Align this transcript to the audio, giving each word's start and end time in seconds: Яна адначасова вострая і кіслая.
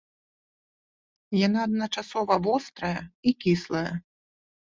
Яна 1.47 1.59
адначасова 1.69 2.37
вострая 2.47 2.99
і 3.29 3.35
кіслая. 3.45 3.85